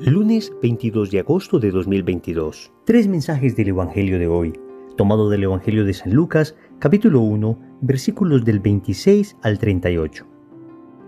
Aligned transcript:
Lunes 0.00 0.52
22 0.62 1.10
de 1.10 1.18
agosto 1.18 1.58
de 1.58 1.72
2022. 1.72 2.72
Tres 2.84 3.08
mensajes 3.08 3.56
del 3.56 3.70
Evangelio 3.70 4.20
de 4.20 4.28
hoy, 4.28 4.52
tomado 4.96 5.28
del 5.28 5.42
Evangelio 5.42 5.84
de 5.84 5.92
San 5.92 6.12
Lucas, 6.12 6.54
capítulo 6.78 7.20
1, 7.20 7.58
versículos 7.80 8.44
del 8.44 8.60
26 8.60 9.36
al 9.42 9.58
38. 9.58 10.24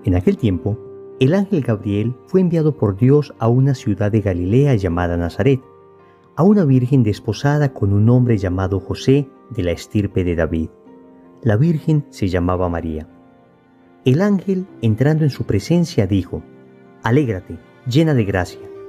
En 0.07 0.17
aquel 0.17 0.37
tiempo, 0.37 0.77
el 1.21 1.35
ángel 1.35 1.63
Gabriel 1.63 2.17
fue 2.27 2.41
enviado 2.41 2.77
por 2.77 2.97
Dios 2.97 3.33
a 3.39 3.47
una 3.47 3.77
ciudad 3.77 4.11
de 4.11 4.23
Galilea 4.23 4.75
llamada 4.75 5.17
Nazaret, 5.17 5.61
a 6.35 6.43
una 6.43 6.65
virgen 6.65 7.05
desposada 7.05 7.73
con 7.73 7.93
un 7.93 8.09
hombre 8.11 8.39
llamado 8.39 8.81
José 8.81 9.29
de 9.51 9.63
la 9.63 9.71
estirpe 9.71 10.25
de 10.25 10.35
David. 10.35 10.69
La 11.45 11.57
virgen 11.57 12.07
se 12.11 12.27
llamaba 12.27 12.69
María. 12.69 13.09
El 14.05 14.21
ángel, 14.21 14.67
entrando 14.83 15.23
en 15.23 15.31
su 15.31 15.45
presencia, 15.45 16.09
dijo, 16.09 16.43
Alégrate, 17.05 17.57
llena 17.87 18.15
de 18.15 18.25
gracia 18.25 18.70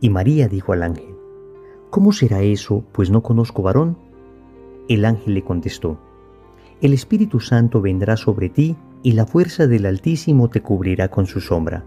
y 0.00 0.10
María 0.10 0.48
dijo 0.48 0.72
al 0.72 0.82
ángel, 0.82 1.14
¿Cómo 1.90 2.12
será 2.12 2.42
eso, 2.42 2.84
pues 2.92 3.10
no 3.10 3.22
conozco 3.22 3.62
varón? 3.62 3.96
El 4.88 5.04
ángel 5.04 5.34
le 5.34 5.42
contestó, 5.42 5.98
El 6.80 6.92
Espíritu 6.92 7.40
Santo 7.40 7.80
vendrá 7.80 8.16
sobre 8.16 8.48
ti 8.48 8.76
y 9.02 9.12
la 9.12 9.26
fuerza 9.26 9.66
del 9.66 9.86
Altísimo 9.86 10.48
te 10.50 10.60
cubrirá 10.60 11.08
con 11.08 11.26
su 11.26 11.40
sombra. 11.40 11.84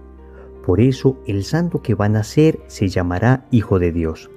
Por 0.65 0.79
eso 0.79 1.17
el 1.25 1.43
santo 1.43 1.81
que 1.81 1.95
va 1.95 2.05
a 2.05 2.09
nacer 2.09 2.59
se 2.67 2.87
llamará 2.87 3.47
Hijo 3.51 3.79
de 3.79 3.91
Dios. 3.91 4.29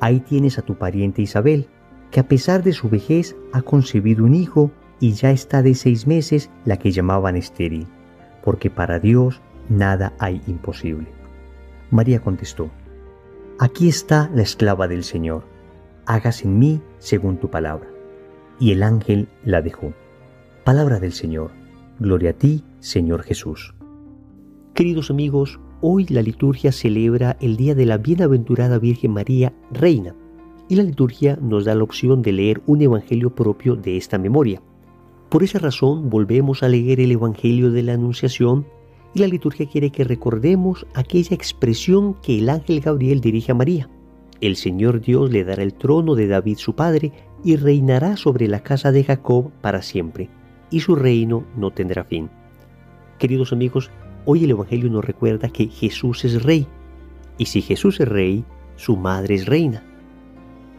Ahí 0.00 0.20
tienes 0.20 0.58
a 0.58 0.62
tu 0.62 0.76
pariente 0.76 1.22
Isabel, 1.22 1.68
que 2.10 2.20
a 2.20 2.28
pesar 2.28 2.62
de 2.62 2.72
su 2.72 2.88
vejez 2.88 3.36
ha 3.52 3.62
concebido 3.62 4.24
un 4.24 4.34
hijo 4.34 4.70
y 4.98 5.12
ya 5.12 5.30
está 5.30 5.62
de 5.62 5.74
seis 5.74 6.06
meses 6.06 6.50
la 6.64 6.78
que 6.78 6.92
llamaban 6.92 7.36
estéril, 7.36 7.86
porque 8.44 8.70
para 8.70 8.98
Dios 8.98 9.40
nada 9.68 10.14
hay 10.18 10.40
imposible. 10.46 11.08
María 11.90 12.20
contestó, 12.20 12.70
Aquí 13.62 13.88
está 13.88 14.30
la 14.34 14.40
esclava 14.40 14.88
del 14.88 15.04
Señor, 15.04 15.44
hágase 16.06 16.48
en 16.48 16.58
mí 16.58 16.80
según 16.96 17.36
tu 17.36 17.50
palabra. 17.50 17.90
Y 18.58 18.72
el 18.72 18.82
ángel 18.82 19.28
la 19.44 19.60
dejó. 19.60 19.92
Palabra 20.64 20.98
del 20.98 21.12
Señor. 21.12 21.50
Gloria 21.98 22.30
a 22.30 22.32
ti, 22.32 22.64
Señor 22.78 23.22
Jesús. 23.22 23.74
Queridos 24.72 25.10
amigos, 25.10 25.60
hoy 25.82 26.06
la 26.06 26.22
liturgia 26.22 26.72
celebra 26.72 27.36
el 27.38 27.58
día 27.58 27.74
de 27.74 27.84
la 27.84 27.98
bienaventurada 27.98 28.78
Virgen 28.78 29.10
María, 29.10 29.52
Reina, 29.70 30.14
y 30.70 30.76
la 30.76 30.82
liturgia 30.82 31.36
nos 31.42 31.66
da 31.66 31.74
la 31.74 31.84
opción 31.84 32.22
de 32.22 32.32
leer 32.32 32.62
un 32.64 32.80
evangelio 32.80 33.34
propio 33.34 33.76
de 33.76 33.98
esta 33.98 34.16
memoria. 34.16 34.62
Por 35.28 35.42
esa 35.42 35.58
razón 35.58 36.08
volvemos 36.08 36.62
a 36.62 36.68
leer 36.70 36.98
el 36.98 37.12
Evangelio 37.12 37.70
de 37.70 37.82
la 37.82 37.92
Anunciación 37.92 38.64
y 39.14 39.20
la 39.20 39.26
liturgia 39.26 39.66
quiere 39.66 39.90
que 39.90 40.04
recordemos 40.04 40.86
aquella 40.94 41.34
expresión 41.34 42.14
que 42.14 42.38
el 42.38 42.48
ángel 42.48 42.80
Gabriel 42.80 43.20
dirige 43.20 43.52
a 43.52 43.54
María. 43.54 43.88
El 44.40 44.56
Señor 44.56 45.00
Dios 45.00 45.30
le 45.30 45.44
dará 45.44 45.62
el 45.62 45.74
trono 45.74 46.14
de 46.14 46.26
David 46.26 46.58
su 46.58 46.74
padre 46.74 47.12
y 47.44 47.56
reinará 47.56 48.16
sobre 48.16 48.48
la 48.48 48.62
casa 48.62 48.92
de 48.92 49.04
Jacob 49.04 49.50
para 49.60 49.82
siempre, 49.82 50.30
y 50.70 50.80
su 50.80 50.94
reino 50.94 51.44
no 51.56 51.70
tendrá 51.70 52.04
fin. 52.04 52.30
Queridos 53.18 53.52
amigos, 53.52 53.90
hoy 54.24 54.44
el 54.44 54.50
Evangelio 54.52 54.88
nos 54.88 55.04
recuerda 55.04 55.48
que 55.48 55.66
Jesús 55.66 56.24
es 56.24 56.42
rey, 56.42 56.66
y 57.36 57.46
si 57.46 57.60
Jesús 57.62 58.00
es 58.00 58.08
rey, 58.08 58.44
su 58.76 58.96
madre 58.96 59.34
es 59.34 59.46
reina. 59.46 59.82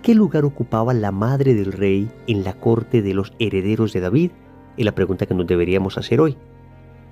¿Qué 0.01 0.15
lugar 0.15 0.45
ocupaba 0.45 0.95
la 0.95 1.11
madre 1.11 1.53
del 1.53 1.71
rey 1.71 2.09
en 2.25 2.43
la 2.43 2.53
corte 2.53 3.03
de 3.03 3.13
los 3.13 3.33
herederos 3.37 3.93
de 3.93 3.99
David? 3.99 4.31
Es 4.77 4.85
la 4.85 4.95
pregunta 4.95 5.27
que 5.27 5.35
nos 5.35 5.45
deberíamos 5.45 5.99
hacer 5.99 6.19
hoy. 6.19 6.37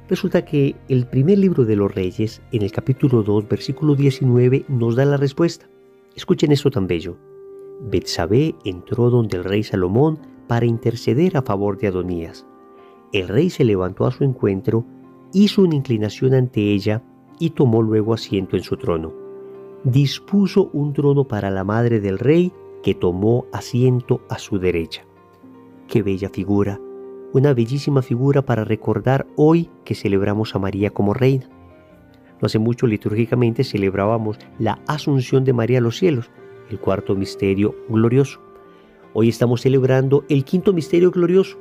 Resulta 0.10 0.44
que 0.44 0.76
el 0.88 1.06
primer 1.06 1.38
libro 1.38 1.66
de 1.66 1.76
los 1.76 1.94
reyes, 1.94 2.42
en 2.52 2.64
el 2.64 2.72
capítulo 2.72 3.22
2, 3.22 3.48
versículo 3.48 3.94
19, 3.94 4.66
nos 4.68 4.96
da 4.96 5.06
la 5.06 5.18
respuesta. 5.18 5.70
Escuchen 6.16 6.52
esto 6.52 6.72
tan 6.72 6.88
bello. 6.88 7.16
Betsabé 7.80 8.56
entró 8.66 9.12
donde 9.12 9.38
el 9.38 9.44
rey 9.44 9.62
Salomón 9.62 10.18
para 10.48 10.66
interceder 10.66 11.38
a 11.38 11.44
favor 11.44 11.78
de 11.78 11.88
Adonías. 11.88 12.48
El 13.14 13.28
rey 13.28 13.52
se 13.52 13.64
levantó 13.64 14.08
a 14.08 14.12
su 14.12 14.24
encuentro, 14.24 14.84
hizo 15.32 15.62
una 15.62 15.76
inclinación 15.76 16.34
ante 16.34 16.74
ella 16.74 17.04
y 17.38 17.52
tomó 17.52 17.84
luego 17.84 18.16
asiento 18.16 18.58
en 18.58 18.64
su 18.64 18.78
trono. 18.78 19.14
Dispuso 19.84 20.72
un 20.74 20.94
trono 20.94 21.28
para 21.28 21.52
la 21.52 21.64
madre 21.64 22.00
del 22.00 22.18
rey 22.18 22.52
que 22.82 22.96
tomó 22.96 23.46
asiento 23.52 24.22
a 24.28 24.40
su 24.40 24.58
derecha. 24.58 25.06
Qué 25.88 26.02
bella 26.02 26.30
figura 26.30 26.80
una 27.34 27.54
bellísima 27.54 28.02
figura 28.02 28.42
para 28.44 28.64
recordar 28.64 29.28
hoy 29.36 29.70
que 29.86 29.96
celebramos 29.96 30.56
a 30.56 30.60
María 30.60 30.90
como 30.90 31.14
reina. 31.14 31.48
No 32.42 32.46
hace 32.46 32.60
mucho 32.60 32.88
litúrgicamente 32.88 33.64
celebrábamos 33.64 34.40
la 34.58 34.80
Asunción 34.88 35.44
de 35.44 35.54
María 35.54 35.80
a 35.80 35.82
los 35.82 35.98
cielos, 35.98 36.30
el 36.70 36.80
cuarto 36.80 37.16
misterio 37.16 37.76
glorioso. 37.90 38.40
Hoy 39.14 39.30
estamos 39.30 39.62
celebrando 39.62 40.26
el 40.30 40.44
quinto 40.44 40.74
misterio 40.74 41.12
glorioso, 41.12 41.58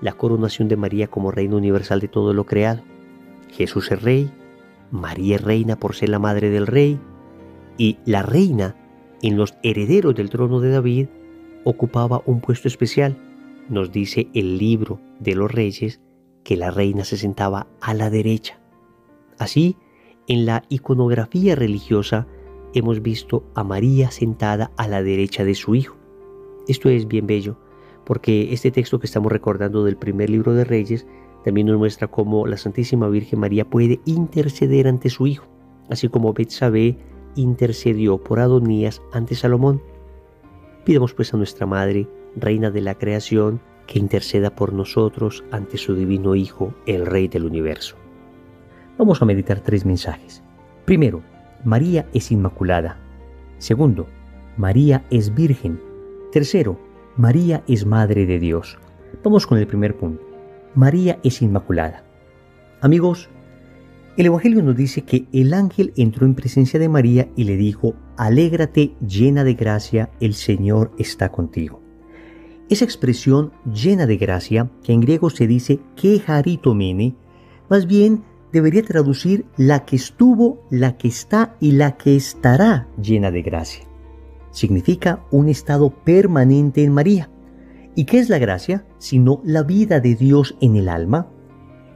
la 0.00 0.12
coronación 0.12 0.68
de 0.68 0.76
María 0.76 1.06
como 1.06 1.30
Reina 1.30 1.56
Universal 1.56 2.00
de 2.00 2.08
todo 2.08 2.34
lo 2.34 2.44
creado. 2.44 2.82
Jesús 3.50 3.90
es 3.92 4.02
Rey, 4.02 4.30
María 4.90 5.36
es 5.36 5.42
Reina 5.42 5.76
por 5.76 5.94
ser 5.94 6.10
la 6.10 6.18
Madre 6.18 6.50
del 6.50 6.66
Rey, 6.66 6.98
y 7.78 7.98
la 8.04 8.22
Reina, 8.22 8.74
en 9.22 9.36
los 9.36 9.54
herederos 9.62 10.14
del 10.14 10.30
trono 10.30 10.60
de 10.60 10.70
David, 10.70 11.06
ocupaba 11.64 12.22
un 12.26 12.40
puesto 12.40 12.68
especial, 12.68 13.16
nos 13.68 13.92
dice 13.92 14.28
el 14.34 14.58
libro 14.58 15.00
de 15.20 15.34
los 15.34 15.50
reyes 15.50 16.00
que 16.44 16.56
la 16.56 16.70
reina 16.70 17.04
se 17.04 17.16
sentaba 17.16 17.66
a 17.80 17.94
la 17.94 18.10
derecha. 18.10 18.60
Así, 19.38 19.76
en 20.28 20.46
la 20.46 20.62
iconografía 20.68 21.54
religiosa 21.54 22.26
hemos 22.74 23.02
visto 23.02 23.44
a 23.54 23.64
María 23.64 24.10
sentada 24.10 24.70
a 24.76 24.88
la 24.88 25.02
derecha 25.02 25.44
de 25.44 25.54
su 25.54 25.74
hijo. 25.74 25.96
Esto 26.68 26.88
es 26.88 27.08
bien 27.08 27.26
bello, 27.26 27.58
porque 28.04 28.52
este 28.52 28.70
texto 28.70 28.98
que 28.98 29.06
estamos 29.06 29.32
recordando 29.32 29.84
del 29.84 29.96
primer 29.96 30.30
libro 30.30 30.54
de 30.54 30.64
Reyes 30.64 31.06
también 31.44 31.68
nos 31.68 31.78
muestra 31.78 32.08
cómo 32.08 32.46
la 32.46 32.56
Santísima 32.56 33.08
Virgen 33.08 33.40
María 33.40 33.68
puede 33.68 34.00
interceder 34.04 34.88
ante 34.88 35.10
su 35.10 35.26
hijo, 35.26 35.46
así 35.88 36.08
como 36.08 36.32
Betsabé 36.32 36.98
intercedió 37.36 38.18
por 38.18 38.40
Adonías 38.40 39.00
ante 39.12 39.34
Salomón. 39.34 39.80
Pidamos 40.84 41.14
pues 41.14 41.32
a 41.34 41.36
nuestra 41.36 41.66
Madre 41.66 42.08
Reina 42.36 42.70
de 42.70 42.80
la 42.80 42.94
creación, 42.94 43.60
que 43.86 43.98
interceda 43.98 44.54
por 44.54 44.72
nosotros 44.72 45.44
ante 45.50 45.78
su 45.78 45.94
divino 45.94 46.34
Hijo, 46.34 46.74
el 46.86 47.06
Rey 47.06 47.28
del 47.28 47.44
universo. 47.44 47.96
Vamos 48.98 49.22
a 49.22 49.24
meditar 49.24 49.60
tres 49.60 49.84
mensajes. 49.84 50.42
Primero, 50.84 51.22
María 51.64 52.06
es 52.12 52.30
inmaculada. 52.30 52.98
Segundo, 53.58 54.06
María 54.56 55.04
es 55.10 55.34
virgen. 55.34 55.80
Tercero, 56.32 56.78
María 57.16 57.62
es 57.66 57.86
Madre 57.86 58.26
de 58.26 58.38
Dios. 58.38 58.78
Vamos 59.22 59.46
con 59.46 59.58
el 59.58 59.66
primer 59.66 59.96
punto. 59.96 60.22
María 60.74 61.18
es 61.22 61.42
inmaculada. 61.42 62.04
Amigos, 62.80 63.28
el 64.16 64.26
Evangelio 64.26 64.62
nos 64.62 64.76
dice 64.76 65.02
que 65.02 65.26
el 65.32 65.52
ángel 65.52 65.92
entró 65.96 66.26
en 66.26 66.34
presencia 66.34 66.80
de 66.80 66.88
María 66.88 67.28
y 67.36 67.44
le 67.44 67.56
dijo, 67.56 67.94
Alégrate 68.16 68.94
llena 69.06 69.44
de 69.44 69.54
gracia, 69.54 70.10
el 70.20 70.34
Señor 70.34 70.92
está 70.98 71.30
contigo. 71.30 71.85
Esa 72.68 72.84
expresión 72.84 73.52
llena 73.64 74.06
de 74.06 74.16
gracia, 74.16 74.70
que 74.82 74.92
en 74.92 75.00
griego 75.00 75.30
se 75.30 75.46
dice 75.46 75.78
mene, 76.74 77.14
más 77.68 77.86
bien 77.86 78.24
debería 78.52 78.82
traducir 78.82 79.46
la 79.56 79.84
que 79.84 79.96
estuvo, 79.96 80.66
la 80.70 80.96
que 80.96 81.08
está 81.08 81.56
y 81.60 81.72
la 81.72 81.96
que 81.96 82.16
estará 82.16 82.88
llena 83.00 83.30
de 83.30 83.42
gracia. 83.42 83.84
Significa 84.50 85.24
un 85.30 85.48
estado 85.48 85.90
permanente 85.90 86.82
en 86.82 86.92
María. 86.92 87.30
¿Y 87.94 88.04
qué 88.04 88.18
es 88.18 88.28
la 88.28 88.38
gracia? 88.38 88.86
Sino 88.98 89.40
la 89.44 89.62
vida 89.62 90.00
de 90.00 90.14
Dios 90.14 90.56
en 90.60 90.76
el 90.76 90.88
alma, 90.88 91.28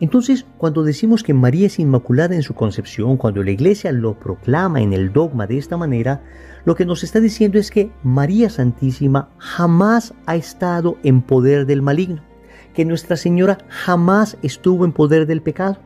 entonces, 0.01 0.47
cuando 0.57 0.83
decimos 0.83 1.23
que 1.23 1.35
María 1.35 1.67
es 1.67 1.79
inmaculada 1.79 2.35
en 2.35 2.43
su 2.43 2.55
concepción, 2.55 3.19
cuando 3.19 3.43
la 3.43 3.51
iglesia 3.51 3.93
lo 3.93 4.19
proclama 4.19 4.81
en 4.81 4.95
el 4.95 5.13
dogma 5.13 5.47
de 5.47 5.59
esta 5.59 5.77
manera, 5.77 6.23
lo 6.65 6.75
que 6.75 6.87
nos 6.87 7.05
está 7.05 7.21
diciendo 7.21 7.59
es 7.59 7.71
que 7.71 7.91
María 8.03 8.49
Santísima 8.49 9.29
jamás 9.37 10.15
ha 10.25 10.37
estado 10.37 10.97
en 11.03 11.21
poder 11.21 11.67
del 11.67 11.83
maligno, 11.83 12.23
que 12.73 12.87
Nuestra 12.87 13.19
Señora 13.19 13.59
jamás 13.69 14.39
estuvo 14.43 14.87
en 14.87 14.93
poder 14.93 15.27
del 15.27 15.43
pecado, 15.43 15.79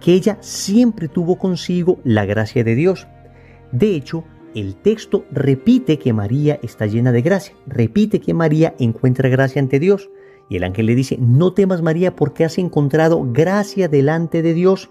que 0.00 0.14
ella 0.14 0.36
siempre 0.40 1.06
tuvo 1.06 1.38
consigo 1.38 2.00
la 2.02 2.24
gracia 2.26 2.64
de 2.64 2.74
Dios. 2.74 3.06
De 3.70 3.94
hecho, 3.94 4.24
el 4.56 4.74
texto 4.74 5.26
repite 5.30 6.00
que 6.00 6.12
María 6.12 6.58
está 6.62 6.86
llena 6.86 7.12
de 7.12 7.22
gracia, 7.22 7.54
repite 7.68 8.20
que 8.20 8.34
María 8.34 8.74
encuentra 8.80 9.28
gracia 9.28 9.62
ante 9.62 9.78
Dios. 9.78 10.10
Y 10.48 10.56
el 10.56 10.64
ángel 10.64 10.86
le 10.86 10.94
dice, 10.94 11.16
no 11.18 11.52
temas 11.52 11.82
María 11.82 12.14
porque 12.14 12.44
has 12.44 12.58
encontrado 12.58 13.26
gracia 13.32 13.88
delante 13.88 14.42
de 14.42 14.54
Dios. 14.54 14.90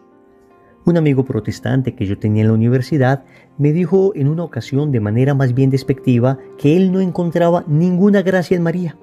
Un 0.85 0.97
amigo 0.97 1.23
protestante 1.23 1.95
que 1.95 2.05
yo 2.05 2.17
tenía 2.17 2.41
en 2.41 2.49
la 2.49 2.53
universidad 2.53 3.23
me 3.57 3.71
dijo 3.71 4.11
en 4.15 4.27
una 4.27 4.43
ocasión 4.43 4.91
de 4.91 4.99
manera 4.99 5.33
más 5.33 5.53
bien 5.53 5.69
despectiva 5.69 6.39
que 6.57 6.75
él 6.75 6.91
no 6.91 6.99
encontraba 6.99 7.63
ninguna 7.67 8.21
gracia 8.21 8.57
en 8.57 8.63
María. 8.63 8.97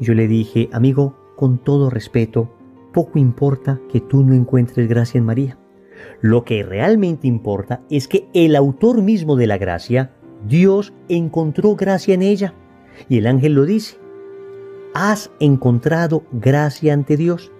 Yo 0.00 0.14
le 0.14 0.28
dije, 0.28 0.68
amigo, 0.72 1.16
con 1.36 1.58
todo 1.58 1.88
respeto, 1.88 2.50
poco 2.92 3.18
importa 3.18 3.80
que 3.90 4.00
tú 4.00 4.22
no 4.22 4.34
encuentres 4.34 4.88
gracia 4.88 5.18
en 5.18 5.24
María. 5.24 5.58
Lo 6.20 6.44
que 6.44 6.62
realmente 6.62 7.26
importa 7.26 7.82
es 7.90 8.08
que 8.08 8.28
el 8.34 8.56
autor 8.56 9.02
mismo 9.02 9.36
de 9.36 9.46
la 9.46 9.58
gracia, 9.58 10.12
Dios, 10.46 10.92
encontró 11.08 11.74
gracia 11.74 12.14
en 12.14 12.22
ella. 12.22 12.54
Y 13.08 13.18
el 13.18 13.26
ángel 13.26 13.54
lo 13.54 13.64
dice, 13.64 13.96
has 15.00 15.30
encontrado 15.38 16.24
gracia 16.32 16.92
ante 16.92 17.16
Dios. 17.16 17.52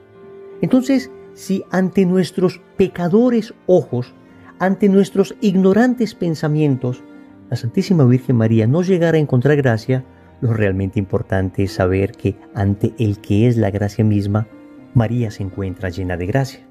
Entonces, 0.61 1.13
si 1.35 1.65
ante 1.71 2.05
nuestros 2.05 2.61
pecadores 2.77 3.55
ojos, 3.67 4.13
ante 4.59 4.89
nuestros 4.89 5.37
ignorantes 5.41 6.17
pensamientos, 6.17 7.05
la 7.49 7.57
Santísima 7.57 8.05
Virgen 8.05 8.35
María 8.35 8.67
no 8.67 8.83
llegara 8.83 9.19
a 9.19 9.21
encontrar 9.21 9.57
gracia, 9.57 10.05
lo 10.41 10.53
realmente 10.53 10.99
importante 10.99 11.63
es 11.63 11.73
saber 11.73 12.11
que 12.11 12.35
ante 12.55 12.93
el 12.99 13.21
que 13.21 13.47
es 13.47 13.57
la 13.57 13.71
gracia 13.71 14.05
misma, 14.05 14.49
María 14.95 15.31
se 15.31 15.45
encuentra 15.45 15.91
llena 15.91 16.17
de 16.17 16.27
gracia. 16.27 16.67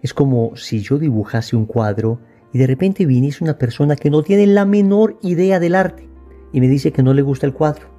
Es 0.00 0.14
como 0.14 0.56
si 0.56 0.80
yo 0.80 0.98
dibujase 0.98 1.54
un 1.54 1.66
cuadro 1.66 2.18
y 2.54 2.58
de 2.58 2.66
repente 2.66 3.04
viniese 3.04 3.44
una 3.44 3.58
persona 3.58 3.94
que 3.94 4.08
no 4.08 4.22
tiene 4.22 4.46
la 4.46 4.64
menor 4.64 5.18
idea 5.20 5.60
del 5.60 5.74
arte 5.74 6.08
y 6.50 6.62
me 6.62 6.68
dice 6.68 6.92
que 6.92 7.02
no 7.02 7.12
le 7.12 7.20
gusta 7.20 7.44
el 7.44 7.52
cuadro. 7.52 7.97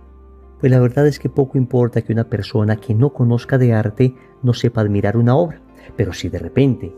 Pues 0.60 0.72
la 0.72 0.80
verdad 0.80 1.08
es 1.08 1.20
que 1.20 1.30
poco 1.30 1.58
importa 1.58 2.02
que 2.02 2.12
una 2.12 2.26
persona 2.26 2.76
que 2.76 2.94
no 2.94 3.14
conozca 3.14 3.58
de 3.58 3.74
arte 3.74 4.14
no 4.44 4.54
sepa 4.54 4.82
admirar 4.82 5.16
una 5.16 5.36
obra. 5.36 5.62
Pero 5.96 6.14
si 6.14 6.30
de 6.30 6.40
repente 6.40 6.94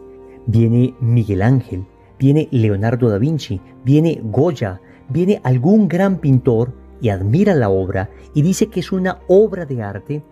viene 0.48 0.96
Miguel 1.00 1.42
Ángel, 1.42 1.86
viene 2.18 2.48
Leonardo 2.52 3.10
da 3.10 3.18
Vinci, 3.18 3.62
viene 3.86 4.20
Goya, 4.24 4.82
viene 5.10 5.42
algún 5.44 5.88
gran 5.88 6.18
pintor 6.18 6.74
y 7.02 7.10
admira 7.10 7.54
la 7.54 7.70
obra 7.70 8.10
y 8.34 8.42
dice 8.42 8.68
que 8.68 8.80
es 8.80 8.92
una 8.92 9.20
obra 9.28 9.66
de 9.66 9.82
arte, 9.82 10.24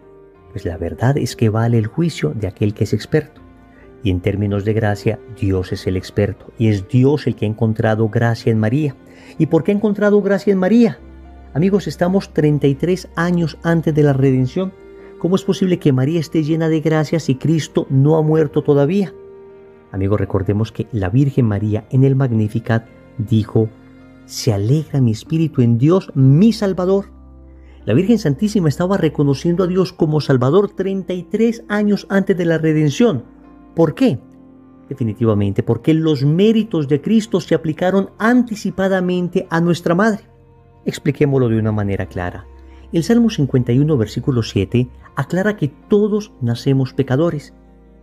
pues 0.52 0.66
la 0.66 0.78
verdad 0.78 1.18
es 1.18 1.36
que 1.36 1.50
vale 1.50 1.78
el 1.78 1.88
juicio 1.88 2.31
de 2.31 2.48
aquel 2.48 2.74
que 2.74 2.86
es 2.86 2.94
experto. 2.94 3.42
Y 4.02 4.12
en 4.12 4.22
términos 4.22 4.66
de 4.66 4.74
gracia, 4.74 5.20
Dios 5.40 5.72
es 5.72 5.86
el 5.86 5.98
experto 5.98 6.52
y 6.58 6.70
es 6.70 6.88
Dios 6.88 7.28
el 7.28 7.36
que 7.36 7.46
ha 7.46 7.50
encontrado 7.50 8.08
gracia 8.08 8.52
en 8.52 8.60
María. 8.60 8.96
¿Y 9.38 9.48
por 9.48 9.64
qué 9.64 9.72
ha 9.72 9.76
encontrado 9.76 10.22
gracia 10.22 10.54
en 10.54 10.60
María? 10.60 11.00
Amigos, 11.54 11.88
estamos 11.88 12.34
33 12.34 13.10
años 13.16 13.57
antes 13.63 13.94
de 13.94 14.04
la 14.04 14.13
redención 14.13 14.72
¿Cómo 15.19 15.36
es 15.36 15.44
posible 15.44 15.80
que 15.80 15.92
María 15.92 16.22
esté 16.22 16.44
llena 16.44 16.69
de 16.69 16.80
gracia 16.80 17.19
si 17.19 17.36
Cristo 17.36 17.86
no 17.90 18.16
ha 18.16 18.22
muerto 18.22 18.63
todavía? 18.63 19.13
Amigos, 19.92 20.18
recordemos 20.18 20.72
que 20.72 20.88
la 20.94 21.10
Virgen 21.10 21.46
María 21.46 21.86
en 21.92 22.06
el 22.06 22.16
Magnificat 22.16 22.88
dijo, 23.18 23.69
se 24.25 24.54
alegra 24.54 25.01
mi 25.01 25.12
espíritu 25.12 25.62
en 25.62 25.78
Dios, 25.78 26.10
mi 26.16 26.54
Salvador. 26.54 27.07
La 27.84 27.94
Virgen 27.94 28.18
Santísima 28.18 28.69
estaba 28.69 28.95
reconociendo 28.95 29.66
a 29.66 29.68
Dios 29.68 29.92
como 29.92 30.22
Salvador 30.22 30.69
33 30.74 31.66
años 31.68 32.07
antes 32.10 32.38
de 32.38 32.45
la 32.45 32.57
redención. 32.57 33.25
¿Por 33.75 33.95
qué? 33.95 34.19
Definitivamente 34.88 35.63
porque 35.63 35.94
los 35.94 36.24
méritos 36.24 36.88
de 36.88 37.02
Cristo 37.02 37.42
se 37.42 37.56
aplicaron 37.56 38.12
anticipadamente 38.19 39.48
a 39.50 39.60
nuestra 39.60 39.95
Madre. 39.95 40.29
Expliquémoslo 40.90 41.50
de 41.50 41.60
una 41.60 41.72
manera 41.72 42.08
clara. 42.08 42.48
El 42.92 43.04
Salmo 43.04 43.30
51, 43.30 43.96
versículo 43.96 44.42
7, 44.42 44.90
aclara 45.16 45.56
que 45.56 45.68
todos 45.68 46.34
nacemos 46.42 46.94
pecadores. 46.94 47.54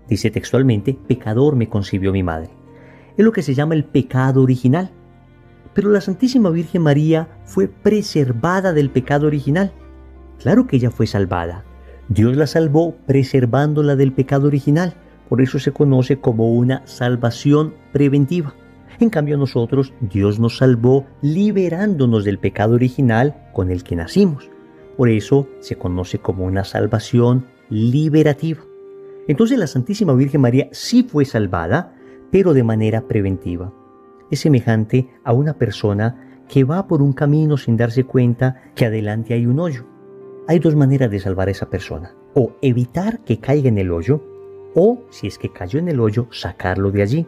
Dice 0.09 0.31
textualmente, 0.31 0.97
pecador 1.09 1.57
me 1.57 1.69
concibió 1.69 2.13
mi 2.13 2.23
madre. 2.23 2.51
Es 3.17 3.25
lo 3.25 3.33
que 3.33 3.43
se 3.43 3.55
llama 3.55 3.75
el 3.75 3.83
pecado 3.83 4.41
original. 4.41 4.93
Pero 5.75 5.91
la 5.91 6.01
Santísima 6.01 6.49
Virgen 6.51 6.83
María 6.83 7.41
fue 7.45 7.67
preservada 7.67 8.73
del 8.73 8.91
pecado 8.91 9.27
original. 9.27 9.73
Claro 10.39 10.69
que 10.69 10.77
ella 10.77 10.93
fue 10.93 11.09
salvada. 11.09 11.65
Dios 12.09 12.37
la 12.37 12.47
salvó 12.47 12.95
preservándola 13.05 13.97
del 13.97 14.13
pecado 14.13 14.47
original. 14.47 14.95
Por 15.29 15.43
eso 15.43 15.59
se 15.59 15.73
conoce 15.73 16.21
como 16.21 16.53
una 16.53 16.87
salvación 16.87 17.75
preventiva. 17.93 18.55
En 18.99 19.11
cambio 19.11 19.37
nosotros, 19.37 19.93
Dios 20.01 20.39
nos 20.39 20.59
salvó 20.59 21.07
liberándonos 21.21 22.25
del 22.25 22.39
pecado 22.39 22.75
original 22.75 23.49
con 23.53 23.71
el 23.71 23.83
que 23.85 23.97
nacimos. 23.97 24.51
Por 24.97 25.11
eso 25.11 25.49
se 25.61 25.77
conoce 25.77 26.19
como 26.19 26.45
una 26.45 26.65
salvación 26.65 27.47
liberativa. 27.69 28.63
Entonces 29.29 29.59
la 29.59 29.67
Santísima 29.67 30.15
Virgen 30.15 30.41
María 30.41 30.69
sí 30.73 31.03
fue 31.03 31.25
salvada, 31.25 31.95
pero 32.31 32.55
de 32.55 32.63
manera 32.63 33.07
preventiva. 33.07 33.73
Es 34.31 34.41
semejante 34.41 35.09
a 35.25 35.33
una 35.33 35.55
persona 35.55 36.43
que 36.49 36.65
va 36.65 36.87
por 36.87 37.03
un 37.03 37.13
camino 37.13 37.57
sin 37.57 37.77
darse 37.77 38.05
cuenta 38.05 38.63
que 38.75 38.87
adelante 38.87 39.35
hay 39.35 39.47
un 39.47 39.59
hoyo. 39.59 39.85
Hay 40.49 40.59
dos 40.61 40.77
maneras 40.77 41.11
de 41.11 41.21
salvar 41.21 41.49
a 41.49 41.51
esa 41.51 41.69
persona. 41.69 42.15
O 42.35 42.53
evitar 42.63 43.21
que 43.25 43.41
caiga 43.41 43.69
en 43.69 43.79
el 43.79 43.91
hoyo, 43.91 44.23
o 44.75 45.03
si 45.11 45.27
es 45.27 45.39
que 45.39 45.53
cayó 45.53 45.79
en 45.79 45.89
el 45.89 46.01
hoyo, 46.01 46.29
sacarlo 46.31 46.91
de 46.93 47.03
allí. 47.03 47.27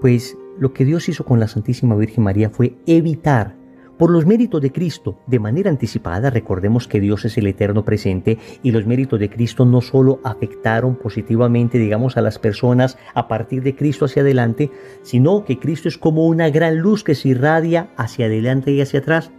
Pues 0.00 0.36
lo 0.58 0.72
que 0.72 0.84
Dios 0.84 1.08
hizo 1.08 1.24
con 1.24 1.40
la 1.40 1.48
Santísima 1.48 1.94
Virgen 1.96 2.24
María 2.24 2.50
fue 2.50 2.76
evitar 2.86 3.58
por 3.98 4.12
los 4.12 4.26
méritos 4.26 4.62
de 4.62 4.70
Cristo, 4.70 5.18
de 5.26 5.40
manera 5.40 5.70
anticipada, 5.70 6.30
recordemos 6.30 6.86
que 6.86 7.00
Dios 7.00 7.24
es 7.24 7.36
el 7.36 7.48
eterno 7.48 7.84
presente 7.84 8.38
y 8.62 8.70
los 8.70 8.86
méritos 8.86 9.18
de 9.18 9.28
Cristo 9.28 9.64
no 9.64 9.80
solo 9.80 10.20
afectaron 10.22 10.94
positivamente, 10.94 11.78
digamos, 11.78 12.16
a 12.16 12.22
las 12.22 12.38
personas 12.38 12.96
a 13.14 13.26
partir 13.26 13.64
de 13.64 13.74
Cristo 13.74 14.04
hacia 14.04 14.22
adelante, 14.22 14.70
sino 15.02 15.44
que 15.44 15.58
Cristo 15.58 15.88
es 15.88 15.98
como 15.98 16.26
una 16.26 16.48
gran 16.48 16.78
luz 16.78 17.02
que 17.02 17.16
se 17.16 17.30
irradia 17.30 17.90
hacia 17.96 18.26
adelante 18.26 18.70
y 18.70 18.80
hacia 18.80 19.00
atrás. 19.00 19.32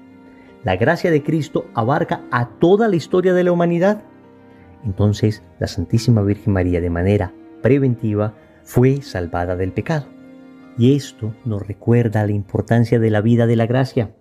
La 0.65 0.75
gracia 0.75 1.09
de 1.09 1.23
Cristo 1.23 1.67
abarca 1.73 2.25
a 2.29 2.49
toda 2.49 2.89
la 2.89 2.97
historia 2.97 3.33
de 3.33 3.45
la 3.45 3.53
humanidad. 3.53 4.03
Entonces, 4.83 5.41
la 5.59 5.67
Santísima 5.67 6.21
Virgen 6.21 6.51
María, 6.51 6.81
de 6.81 6.89
manera 6.89 7.31
preventiva, 7.61 8.35
fue 8.63 9.01
salvada 9.01 9.55
del 9.55 9.71
pecado. 9.71 10.18
Y 10.79 10.95
esto 10.95 11.35
nos 11.43 11.67
recuerda 11.67 12.25
la 12.25 12.31
importancia 12.31 12.99
de 12.99 13.09
la 13.09 13.19
vida 13.19 13.45
de 13.47 13.57
la 13.57 13.67
gracia. 13.67 14.15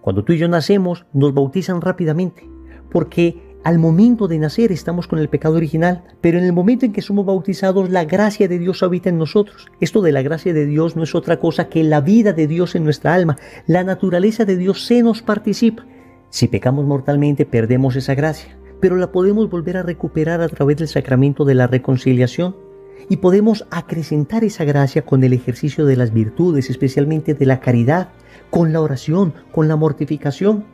Cuando 0.00 0.24
tú 0.24 0.32
y 0.32 0.38
yo 0.38 0.48
nacemos, 0.48 1.04
nos 1.12 1.34
bautizan 1.34 1.82
rápidamente, 1.82 2.48
porque 2.90 3.58
al 3.64 3.78
momento 3.78 4.26
de 4.26 4.38
nacer 4.38 4.72
estamos 4.72 5.06
con 5.06 5.18
el 5.18 5.28
pecado 5.28 5.56
original, 5.56 6.04
pero 6.22 6.38
en 6.38 6.44
el 6.44 6.54
momento 6.54 6.86
en 6.86 6.94
que 6.94 7.02
somos 7.02 7.26
bautizados, 7.26 7.90
la 7.90 8.06
gracia 8.06 8.48
de 8.48 8.58
Dios 8.58 8.82
habita 8.82 9.10
en 9.10 9.18
nosotros. 9.18 9.66
Esto 9.78 10.00
de 10.00 10.12
la 10.12 10.22
gracia 10.22 10.54
de 10.54 10.64
Dios 10.64 10.96
no 10.96 11.02
es 11.02 11.14
otra 11.14 11.38
cosa 11.38 11.68
que 11.68 11.84
la 11.84 12.00
vida 12.00 12.32
de 12.32 12.46
Dios 12.46 12.74
en 12.74 12.84
nuestra 12.84 13.12
alma. 13.12 13.36
La 13.66 13.84
naturaleza 13.84 14.46
de 14.46 14.56
Dios 14.56 14.86
se 14.86 15.02
nos 15.02 15.20
participa. 15.20 15.84
Si 16.30 16.48
pecamos 16.48 16.86
mortalmente, 16.86 17.44
perdemos 17.44 17.94
esa 17.96 18.14
gracia, 18.14 18.56
pero 18.80 18.96
la 18.96 19.12
podemos 19.12 19.50
volver 19.50 19.76
a 19.76 19.82
recuperar 19.82 20.40
a 20.40 20.48
través 20.48 20.78
del 20.78 20.88
sacramento 20.88 21.44
de 21.44 21.54
la 21.54 21.66
reconciliación 21.66 22.63
y 23.08 23.18
podemos 23.18 23.66
acrecentar 23.70 24.44
esa 24.44 24.64
gracia 24.64 25.02
con 25.02 25.24
el 25.24 25.32
ejercicio 25.32 25.86
de 25.86 25.96
las 25.96 26.12
virtudes, 26.12 26.70
especialmente 26.70 27.34
de 27.34 27.46
la 27.46 27.60
caridad, 27.60 28.08
con 28.50 28.72
la 28.72 28.80
oración, 28.80 29.34
con 29.52 29.68
la 29.68 29.76
mortificación. 29.76 30.64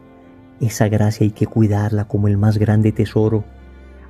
Esa 0.60 0.88
gracia 0.88 1.24
hay 1.24 1.32
que 1.32 1.46
cuidarla 1.46 2.06
como 2.06 2.28
el 2.28 2.36
más 2.36 2.58
grande 2.58 2.92
tesoro, 2.92 3.44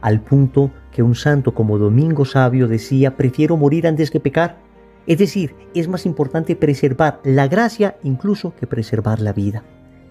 al 0.00 0.20
punto 0.20 0.70
que 0.90 1.02
un 1.02 1.14
santo 1.14 1.54
como 1.54 1.78
Domingo 1.78 2.24
Sabio 2.24 2.68
decía, 2.68 3.16
prefiero 3.16 3.56
morir 3.56 3.86
antes 3.86 4.10
que 4.10 4.20
pecar. 4.20 4.58
Es 5.06 5.18
decir, 5.18 5.54
es 5.74 5.88
más 5.88 6.06
importante 6.06 6.56
preservar 6.56 7.20
la 7.24 7.48
gracia 7.48 7.96
incluso 8.02 8.54
que 8.54 8.66
preservar 8.66 9.20
la 9.20 9.32
vida. 9.32 9.62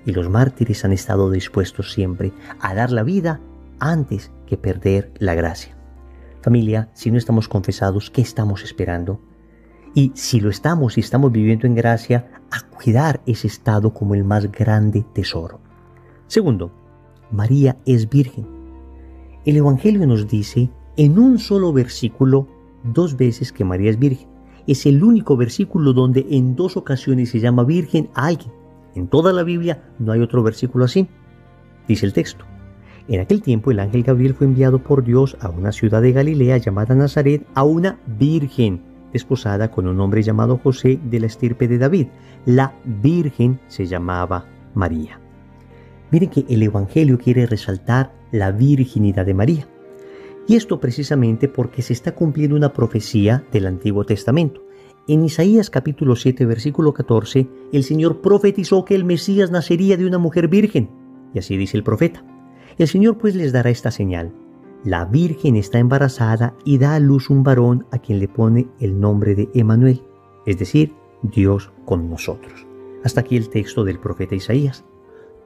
Y 0.06 0.12
los 0.12 0.30
mártires 0.30 0.86
han 0.86 0.94
estado 0.94 1.30
dispuestos 1.30 1.92
siempre 1.92 2.32
a 2.60 2.74
dar 2.74 2.92
la 2.92 3.04
vida 3.04 3.40
antes 3.80 4.32
que 4.46 4.58
perder 4.58 5.12
la 5.20 5.36
gracia. 5.36 5.79
Familia, 6.42 6.90
si 6.94 7.12
no 7.12 7.18
estamos 7.18 7.50
confesados, 7.50 8.10
¿qué 8.10 8.22
estamos 8.22 8.64
esperando? 8.64 9.20
Y 9.94 10.12
si 10.16 10.40
lo 10.40 10.50
estamos 10.50 10.98
y 10.98 11.02
estamos 11.02 11.32
viviendo 11.32 11.68
en 11.68 11.76
gracia, 11.76 12.32
a 12.50 12.62
cuidar 12.62 13.22
ese 13.26 13.48
estado 13.48 13.94
como 13.94 14.16
el 14.16 14.24
más 14.24 14.50
grande 14.52 15.06
tesoro. 15.14 15.60
Segundo, 16.28 16.72
María 17.32 17.78
es 17.86 18.10
virgen. 18.10 18.48
El 19.46 19.58
Evangelio 19.58 20.08
nos 20.08 20.28
dice 20.28 20.70
en 20.96 21.20
un 21.20 21.40
solo 21.40 21.74
versículo 21.74 22.48
dos 22.84 23.18
veces 23.18 23.52
que 23.52 23.66
María 23.66 23.90
es 23.90 24.00
virgen. 24.00 24.30
Es 24.66 24.86
el 24.86 25.04
único 25.04 25.36
versículo 25.36 25.92
donde 25.92 26.26
en 26.30 26.56
dos 26.56 26.78
ocasiones 26.78 27.32
se 27.32 27.40
llama 27.40 27.64
virgen 27.64 28.10
a 28.14 28.28
alguien. 28.28 28.52
En 28.96 29.08
toda 29.08 29.34
la 29.34 29.44
Biblia 29.44 29.92
no 30.00 30.12
hay 30.12 30.22
otro 30.22 30.42
versículo 30.44 30.86
así. 30.86 31.08
Dice 31.88 32.06
el 32.06 32.14
texto. 32.14 32.46
En 33.10 33.20
aquel 33.20 33.42
tiempo 33.42 33.72
el 33.72 33.80
ángel 33.80 34.04
Gabriel 34.04 34.36
fue 34.36 34.46
enviado 34.46 34.84
por 34.84 35.04
Dios 35.04 35.36
a 35.42 35.50
una 35.50 35.72
ciudad 35.72 36.00
de 36.00 36.12
Galilea 36.12 36.58
llamada 36.58 36.94
Nazaret 36.94 37.44
a 37.56 37.64
una 37.64 38.00
virgen 38.06 38.84
desposada 39.12 39.72
con 39.72 39.88
un 39.88 40.00
hombre 40.00 40.22
llamado 40.22 40.60
José 40.60 41.00
de 41.04 41.20
la 41.20 41.26
estirpe 41.26 41.68
de 41.68 41.80
David. 41.80 42.08
La 42.46 42.76
Virgen 42.86 43.60
se 43.68 43.88
llamaba 43.88 44.46
María. 44.76 45.20
Miren 46.12 46.30
que 46.30 46.46
el 46.50 46.62
Evangelio 46.62 47.18
quiere 47.18 47.48
resaltar 47.48 48.14
la 48.32 48.52
virginidad 48.52 49.26
de 49.26 49.34
María. 49.34 49.68
Y 50.48 50.56
esto 50.56 50.80
precisamente 50.80 51.48
porque 51.48 51.82
se 51.82 51.94
está 51.94 52.14
cumpliendo 52.14 52.56
una 52.56 52.74
profecía 52.74 53.44
del 53.52 53.66
Antiguo 53.66 54.04
Testamento. 54.04 54.62
En 55.08 55.24
Isaías 55.24 55.72
capítulo 55.72 56.16
7 56.16 56.46
versículo 56.46 56.94
14, 56.94 57.48
el 57.74 57.84
Señor 57.84 58.22
profetizó 58.22 58.86
que 58.86 58.94
el 58.94 59.04
Mesías 59.04 59.50
nacería 59.50 59.98
de 59.98 60.06
una 60.06 60.20
mujer 60.20 60.48
virgen. 60.48 60.92
Y 61.34 61.40
así 61.40 61.58
dice 61.58 61.76
el 61.76 61.84
profeta. 61.84 62.24
El 62.78 62.88
Señor 62.88 63.18
pues 63.18 63.36
les 63.36 63.52
dará 63.52 63.70
esta 63.70 63.92
señal. 63.92 64.32
La 64.84 65.06
Virgen 65.06 65.56
está 65.56 65.80
embarazada 65.80 66.56
y 66.64 66.78
da 66.78 66.96
a 66.96 67.00
luz 67.00 67.30
un 67.30 67.44
varón 67.44 67.86
a 67.92 68.00
quien 68.00 68.20
le 68.20 68.30
pone 68.30 68.68
el 68.80 69.00
nombre 69.00 69.36
de 69.36 69.50
Emanuel, 69.54 70.02
es 70.46 70.58
decir, 70.58 70.94
Dios 71.22 71.72
con 71.86 72.10
nosotros. 72.10 72.66
Hasta 73.04 73.22
aquí 73.22 73.36
el 73.36 73.50
texto 73.50 73.84
del 73.84 74.00
profeta 74.00 74.36
Isaías. 74.36 74.86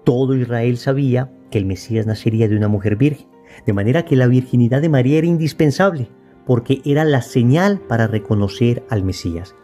Todo 0.04 0.36
Israel 0.36 0.78
sabía 0.78 1.32
que 1.50 1.58
el 1.58 1.66
Mesías 1.66 2.06
nacería 2.06 2.48
de 2.48 2.58
una 2.58 2.68
mujer 2.68 2.96
virgen, 2.96 3.28
de 3.66 3.74
manera 3.74 4.06
que 4.06 4.16
la 4.16 4.28
virginidad 4.28 4.82
de 4.82 4.90
María 4.90 5.18
era 5.18 5.28
indispensable, 5.28 6.10
porque 6.46 6.82
era 6.86 7.04
la 7.04 7.22
señal 7.22 7.80
para 7.80 8.08
reconocer 8.08 8.84
al 8.90 9.04
Mesías. 9.04 9.56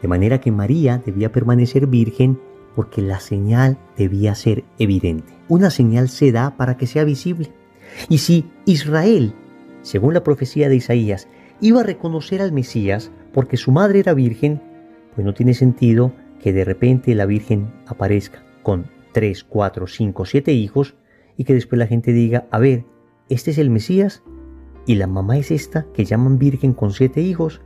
De 0.00 0.08
manera 0.08 0.40
que 0.40 0.52
María 0.52 1.02
debía 1.04 1.32
permanecer 1.32 1.86
virgen 1.86 2.40
porque 2.74 3.02
la 3.02 3.20
señal 3.20 3.78
debía 3.96 4.34
ser 4.34 4.64
evidente. 4.78 5.39
Una 5.50 5.68
señal 5.68 6.08
se 6.08 6.32
da 6.32 6.56
para 6.56 6.78
que 6.78 6.86
sea 6.86 7.04
visible. 7.04 7.52
Y 8.08 8.18
si 8.18 8.46
Israel, 8.64 9.34
según 9.82 10.14
la 10.14 10.22
profecía 10.22 10.68
de 10.68 10.76
Isaías, 10.76 11.28
iba 11.60 11.80
a 11.80 11.84
reconocer 11.84 12.40
al 12.40 12.52
Mesías 12.52 13.10
porque 13.34 13.56
su 13.56 13.72
madre 13.72 13.98
era 13.98 14.14
virgen, 14.14 14.62
pues 15.14 15.26
no 15.26 15.34
tiene 15.34 15.52
sentido 15.54 16.12
que 16.40 16.52
de 16.52 16.64
repente 16.64 17.14
la 17.14 17.26
Virgen 17.26 17.70
aparezca 17.86 18.42
con 18.62 18.86
3, 19.12 19.44
4, 19.44 19.86
5, 19.86 20.24
7 20.24 20.52
hijos 20.52 20.94
y 21.36 21.44
que 21.44 21.52
después 21.52 21.78
la 21.78 21.86
gente 21.86 22.12
diga, 22.12 22.46
a 22.52 22.58
ver, 22.58 22.84
este 23.28 23.50
es 23.50 23.58
el 23.58 23.70
Mesías 23.70 24.22
y 24.86 24.94
la 24.94 25.08
mamá 25.08 25.36
es 25.36 25.50
esta 25.50 25.86
que 25.92 26.04
llaman 26.04 26.38
Virgen 26.38 26.74
con 26.74 26.92
siete 26.92 27.20
hijos. 27.20 27.60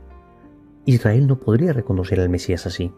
Israel 0.85 1.27
no 1.27 1.39
podría 1.39 1.71
reconocer 1.71 2.19
al 2.19 2.29
Mesías 2.29 2.65
así. 2.65 2.91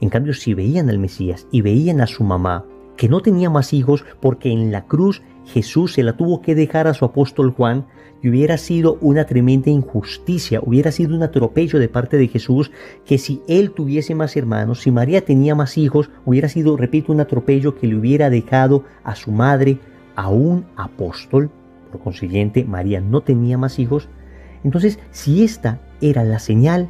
En 0.00 0.08
cambio, 0.08 0.34
si 0.34 0.54
veían 0.54 0.88
al 0.88 0.98
Mesías 0.98 1.46
y 1.50 1.60
veían 1.60 2.00
a 2.00 2.06
su 2.06 2.24
mamá, 2.24 2.64
que 2.96 3.08
no 3.08 3.20
tenía 3.20 3.50
más 3.50 3.72
hijos 3.72 4.04
porque 4.20 4.50
en 4.50 4.72
la 4.72 4.86
cruz 4.86 5.22
Jesús 5.46 5.94
se 5.94 6.02
la 6.02 6.16
tuvo 6.16 6.40
que 6.40 6.54
dejar 6.54 6.86
a 6.86 6.94
su 6.94 7.04
apóstol 7.04 7.50
Juan 7.50 7.86
y 8.22 8.30
hubiera 8.30 8.56
sido 8.56 8.96
una 9.02 9.26
tremenda 9.26 9.70
injusticia, 9.70 10.60
hubiera 10.62 10.90
sido 10.90 11.14
un 11.14 11.22
atropello 11.22 11.78
de 11.78 11.90
parte 11.90 12.16
de 12.16 12.28
Jesús 12.28 12.70
que 13.04 13.18
si 13.18 13.42
él 13.48 13.72
tuviese 13.72 14.14
más 14.14 14.34
hermanos, 14.36 14.80
si 14.80 14.90
María 14.90 15.22
tenía 15.24 15.54
más 15.54 15.76
hijos, 15.76 16.10
hubiera 16.24 16.48
sido, 16.48 16.76
repito, 16.78 17.12
un 17.12 17.20
atropello 17.20 17.74
que 17.74 17.86
le 17.86 17.96
hubiera 17.96 18.30
dejado 18.30 18.84
a 19.02 19.14
su 19.14 19.30
madre 19.30 19.78
a 20.16 20.30
un 20.30 20.64
apóstol. 20.76 21.50
Por 21.90 22.00
consiguiente, 22.00 22.64
María 22.64 23.00
no 23.02 23.20
tenía 23.20 23.58
más 23.58 23.78
hijos. 23.78 24.08
Entonces, 24.64 24.98
si 25.10 25.44
esta 25.44 25.82
era 26.00 26.24
la 26.24 26.38
señal, 26.38 26.88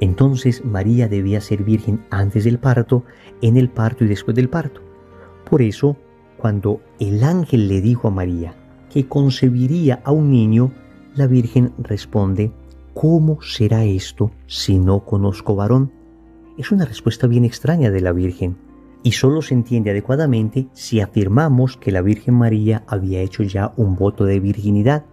entonces 0.00 0.64
María 0.66 1.08
debía 1.08 1.40
ser 1.40 1.64
virgen 1.64 2.04
antes 2.10 2.44
del 2.44 2.58
parto, 2.58 3.04
en 3.40 3.56
el 3.56 3.70
parto 3.70 4.04
y 4.04 4.08
después 4.08 4.36
del 4.36 4.50
parto. 4.50 4.87
Por 5.48 5.62
eso, 5.62 5.96
cuando 6.36 6.80
el 7.00 7.24
ángel 7.24 7.68
le 7.68 7.80
dijo 7.80 8.08
a 8.08 8.10
María 8.10 8.54
que 8.90 9.06
concebiría 9.06 10.00
a 10.04 10.12
un 10.12 10.30
niño, 10.30 10.72
la 11.14 11.26
Virgen 11.26 11.72
responde, 11.78 12.52
¿cómo 12.92 13.40
será 13.40 13.84
esto 13.84 14.30
si 14.46 14.78
no 14.78 15.04
conozco 15.04 15.56
varón? 15.56 15.90
Es 16.58 16.70
una 16.70 16.84
respuesta 16.84 17.26
bien 17.26 17.44
extraña 17.44 17.90
de 17.90 18.00
la 18.00 18.12
Virgen 18.12 18.56
y 19.02 19.12
solo 19.12 19.40
se 19.40 19.54
entiende 19.54 19.90
adecuadamente 19.90 20.68
si 20.72 21.00
afirmamos 21.00 21.76
que 21.76 21.92
la 21.92 22.02
Virgen 22.02 22.34
María 22.34 22.84
había 22.86 23.20
hecho 23.20 23.42
ya 23.42 23.72
un 23.76 23.96
voto 23.96 24.24
de 24.24 24.40
virginidad. 24.40 25.06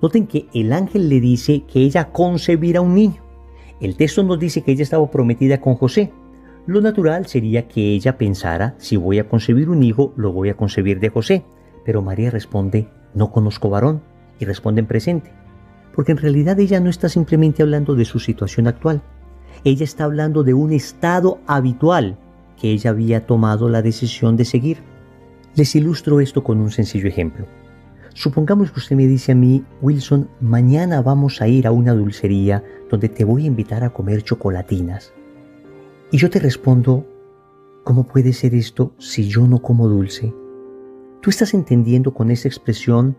Noten 0.00 0.26
que 0.26 0.48
el 0.54 0.72
ángel 0.72 1.08
le 1.08 1.20
dice 1.20 1.64
que 1.70 1.80
ella 1.80 2.12
concebirá 2.12 2.80
un 2.80 2.94
niño. 2.94 3.22
El 3.80 3.96
texto 3.96 4.22
nos 4.22 4.38
dice 4.38 4.62
que 4.62 4.72
ella 4.72 4.84
estaba 4.84 5.10
prometida 5.10 5.60
con 5.60 5.74
José, 5.74 6.12
lo 6.66 6.80
natural 6.80 7.26
sería 7.26 7.68
que 7.68 7.92
ella 7.92 8.18
pensara, 8.18 8.74
si 8.78 8.96
voy 8.96 9.20
a 9.20 9.28
concebir 9.28 9.70
un 9.70 9.82
hijo, 9.82 10.12
lo 10.16 10.32
voy 10.32 10.48
a 10.48 10.56
concebir 10.56 10.98
de 10.98 11.10
José. 11.10 11.44
Pero 11.84 12.02
María 12.02 12.30
responde, 12.30 12.88
no 13.14 13.30
conozco 13.30 13.70
varón, 13.70 14.02
y 14.40 14.44
responde 14.44 14.80
en 14.80 14.86
presente. 14.86 15.30
Porque 15.94 16.12
en 16.12 16.18
realidad 16.18 16.58
ella 16.58 16.80
no 16.80 16.90
está 16.90 17.08
simplemente 17.08 17.62
hablando 17.62 17.94
de 17.94 18.04
su 18.04 18.18
situación 18.18 18.66
actual. 18.66 19.02
Ella 19.64 19.84
está 19.84 20.04
hablando 20.04 20.42
de 20.42 20.54
un 20.54 20.72
estado 20.72 21.38
habitual 21.46 22.18
que 22.60 22.70
ella 22.70 22.90
había 22.90 23.26
tomado 23.26 23.68
la 23.68 23.82
decisión 23.82 24.36
de 24.36 24.44
seguir. 24.44 24.78
Les 25.54 25.74
ilustro 25.76 26.20
esto 26.20 26.42
con 26.42 26.60
un 26.60 26.70
sencillo 26.70 27.08
ejemplo. 27.08 27.46
Supongamos 28.12 28.72
que 28.72 28.80
usted 28.80 28.96
me 28.96 29.06
dice 29.06 29.32
a 29.32 29.34
mí, 29.34 29.64
Wilson, 29.82 30.28
mañana 30.40 31.00
vamos 31.02 31.40
a 31.40 31.48
ir 31.48 31.66
a 31.66 31.70
una 31.70 31.92
dulcería 31.92 32.64
donde 32.90 33.08
te 33.08 33.24
voy 33.24 33.44
a 33.44 33.46
invitar 33.46 33.84
a 33.84 33.90
comer 33.90 34.22
chocolatinas. 34.22 35.12
Y 36.12 36.18
yo 36.18 36.30
te 36.30 36.38
respondo, 36.38 37.04
¿cómo 37.82 38.04
puede 38.04 38.32
ser 38.32 38.54
esto 38.54 38.94
si 38.98 39.28
yo 39.28 39.46
no 39.48 39.60
como 39.60 39.88
dulce? 39.88 40.32
Tú 41.20 41.30
estás 41.30 41.52
entendiendo 41.52 42.14
con 42.14 42.30
esa 42.30 42.46
expresión 42.46 43.16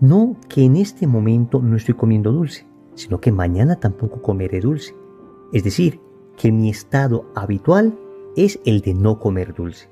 no 0.00 0.36
que 0.48 0.62
en 0.62 0.76
este 0.76 1.08
momento 1.08 1.60
no 1.60 1.76
estoy 1.76 1.94
comiendo 1.94 2.30
dulce, 2.30 2.66
sino 2.94 3.20
que 3.20 3.32
mañana 3.32 3.76
tampoco 3.76 4.22
comeré 4.22 4.60
dulce. 4.60 4.94
Es 5.52 5.64
decir, 5.64 6.00
que 6.36 6.52
mi 6.52 6.70
estado 6.70 7.24
habitual 7.34 7.98
es 8.36 8.60
el 8.64 8.82
de 8.82 8.94
no 8.94 9.18
comer 9.18 9.54
dulce. 9.54 9.88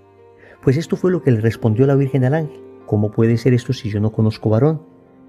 Pues 0.62 0.76
esto 0.76 0.96
fue 0.96 1.10
lo 1.10 1.22
que 1.22 1.32
le 1.32 1.40
respondió 1.40 1.86
la 1.86 1.96
Virgen 1.96 2.24
al 2.24 2.34
ángel. 2.34 2.60
¿Cómo 2.86 3.10
puede 3.10 3.36
ser 3.36 3.54
esto 3.54 3.72
si 3.72 3.90
yo 3.90 4.00
no 4.00 4.12
conozco 4.12 4.50
varón? 4.50 4.82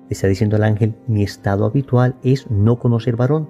Le 0.08 0.14
está 0.14 0.28
diciendo 0.28 0.56
al 0.56 0.64
ángel, 0.64 0.96
mi 1.08 1.24
estado 1.24 1.66
habitual 1.66 2.16
es 2.22 2.50
no 2.52 2.78
conocer 2.78 3.16
varón. 3.16 3.50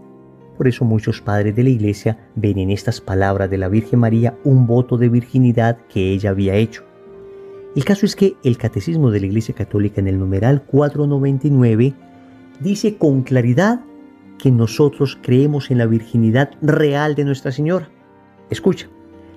Por 0.57 0.67
eso 0.67 0.85
muchos 0.85 1.21
padres 1.21 1.55
de 1.55 1.63
la 1.63 1.69
iglesia 1.69 2.17
ven 2.35 2.57
en 2.57 2.71
estas 2.71 2.99
palabras 2.99 3.49
de 3.49 3.59
la 3.59 3.69
Virgen 3.69 3.99
María 3.99 4.35
un 4.43 4.65
voto 4.65 4.97
de 4.97 5.07
virginidad 5.07 5.77
que 5.87 6.11
ella 6.11 6.31
había 6.31 6.55
hecho. 6.55 6.83
El 7.75 7.85
caso 7.85 8.07
es 8.07 8.15
que 8.15 8.35
el 8.43 8.57
Catecismo 8.57 9.11
de 9.11 9.19
la 9.19 9.27
Iglesia 9.27 9.53
Católica 9.53 10.01
en 10.01 10.07
el 10.07 10.17
numeral 10.17 10.63
499 10.63 11.93
dice 12.59 12.97
con 12.97 13.21
claridad 13.21 13.81
que 14.39 14.49
nosotros 14.49 15.17
creemos 15.21 15.69
en 15.69 15.77
la 15.77 15.85
virginidad 15.85 16.51
real 16.63 17.13
de 17.13 17.25
Nuestra 17.25 17.51
Señora. 17.51 17.89
Escucha, 18.49 18.87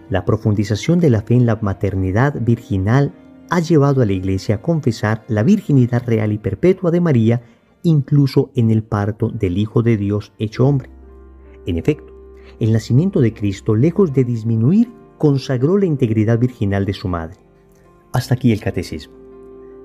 la 0.09 0.25
profundización 0.25 1.01
de 1.01 1.11
la 1.11 1.21
fe 1.21 1.35
en 1.35 1.45
la 1.45 1.59
maternidad 1.61 2.35
virginal 2.41 3.13
ha 3.51 3.61
llevado 3.61 4.01
a 4.01 4.07
la 4.07 4.13
Iglesia 4.13 4.55
a 4.55 4.63
confesar 4.63 5.23
la 5.29 5.43
virginidad 5.43 6.03
real 6.07 6.33
y 6.33 6.39
perpetua 6.39 6.91
de 6.91 7.01
María 7.01 7.43
incluso 7.83 8.51
en 8.55 8.71
el 8.71 8.83
parto 8.83 9.29
del 9.29 9.59
Hijo 9.59 9.83
de 9.83 9.97
Dios 9.97 10.33
hecho 10.39 10.67
hombre. 10.67 10.91
En 11.67 11.79
efecto, 11.79 12.13
el 12.59 12.73
nacimiento 12.73 13.21
de 13.21 13.33
Cristo, 13.33 13.75
lejos 13.75 14.13
de 14.13 14.25
disminuir, 14.25 14.91
consagró 15.19 15.79
la 15.79 15.87
integridad 15.87 16.39
virginal 16.39 16.85
de 16.85 16.95
su 16.95 17.09
madre. 17.09 17.37
Hasta 18.13 18.35
aquí 18.35 18.53
el 18.53 18.61
catecismo. 18.61 19.15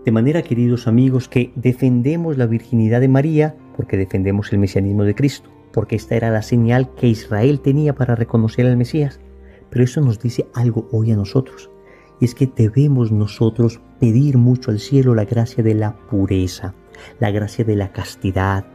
De 0.06 0.12
manera, 0.12 0.44
queridos 0.44 0.88
amigos, 0.88 1.28
que 1.28 1.52
defendemos 1.56 2.38
la 2.38 2.46
virginidad 2.46 3.02
de 3.02 3.08
María 3.08 3.56
porque 3.76 3.98
defendemos 3.98 4.54
el 4.54 4.60
mesianismo 4.60 5.04
de 5.04 5.16
Cristo, 5.16 5.50
porque 5.74 5.96
esta 5.96 6.16
era 6.16 6.30
la 6.30 6.42
señal 6.42 6.94
que 6.96 7.08
Israel 7.08 7.60
tenía 7.60 7.96
para 7.96 8.16
reconocer 8.16 8.66
al 8.66 8.78
Mesías. 8.78 9.20
Pero 9.70 9.84
eso 9.84 10.02
nos 10.02 10.20
dice 10.20 10.48
algo 10.54 10.88
hoy 10.92 11.12
a 11.12 11.16
nosotros, 11.16 11.70
y 12.22 12.26
es 12.26 12.36
que 12.36 12.48
debemos 12.48 13.12
nosotros 13.12 13.82
pedir 14.00 14.38
mucho 14.38 14.72
al 14.72 14.80
cielo 14.80 15.16
la 15.16 15.26
gracia 15.26 15.64
de 15.64 15.74
la 15.74 15.98
pureza, 16.08 16.76
la 17.20 17.32
gracia 17.32 17.66
de 17.66 17.76
la 17.76 17.92
castidad, 17.92 18.66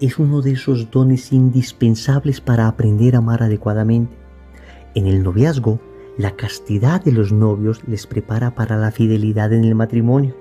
es 0.00 0.18
uno 0.18 0.42
de 0.42 0.52
esos 0.52 0.90
dones 0.90 1.32
indispensables 1.32 2.40
para 2.40 2.68
aprender 2.68 3.14
a 3.14 3.18
amar 3.18 3.42
adecuadamente. 3.42 4.16
En 4.94 5.06
el 5.06 5.22
noviazgo, 5.22 5.80
la 6.16 6.36
castidad 6.36 7.02
de 7.02 7.12
los 7.12 7.32
novios 7.32 7.82
les 7.86 8.06
prepara 8.06 8.54
para 8.54 8.76
la 8.76 8.90
fidelidad 8.90 9.52
en 9.52 9.64
el 9.64 9.74
matrimonio. 9.74 10.36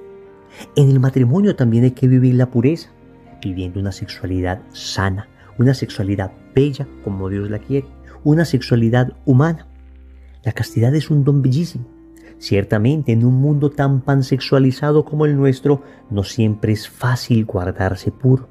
En 0.76 0.90
el 0.90 1.00
matrimonio 1.00 1.56
también 1.56 1.84
hay 1.84 1.92
que 1.92 2.08
vivir 2.08 2.36
la 2.36 2.50
pureza, 2.50 2.90
viviendo 3.44 3.80
una 3.80 3.92
sexualidad 3.92 4.62
sana, 4.72 5.28
una 5.58 5.74
sexualidad 5.74 6.32
bella 6.56 6.88
como 7.04 7.30
Dios 7.30 7.50
la 7.50 7.60
quiere, 7.60 7.88
una 8.24 8.46
sexualidad 8.46 9.14
humana. 9.26 9.68
La 10.44 10.52
castidad 10.52 10.94
es 10.96 11.10
un 11.10 11.24
don 11.24 11.42
bellísimo. 11.42 11.86
Ciertamente 12.40 13.12
en 13.12 13.26
un 13.26 13.36
mundo 13.42 13.72
tan 13.72 14.02
pansexualizado 14.02 15.06
como 15.06 15.26
el 15.26 15.36
nuestro, 15.36 15.82
no 16.10 16.24
siempre 16.24 16.74
es 16.74 16.88
fácil 16.88 17.46
guardarse 17.46 18.12
puro. 18.12 18.48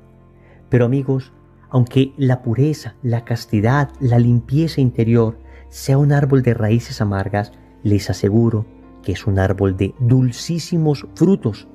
Pero 0.68 0.84
amigos, 0.84 1.32
aunque 1.70 2.12
la 2.16 2.42
pureza, 2.42 2.94
la 3.02 3.24
castidad, 3.24 3.90
la 4.00 4.18
limpieza 4.18 4.80
interior 4.80 5.38
sea 5.68 5.98
un 5.98 6.12
árbol 6.12 6.42
de 6.42 6.54
raíces 6.54 7.00
amargas, 7.00 7.52
les 7.82 8.08
aseguro 8.10 8.66
que 9.02 9.12
es 9.12 9.26
un 9.26 9.38
árbol 9.38 9.76
de 9.76 9.94
dulcísimos 10.00 11.06
frutos. 11.14 11.68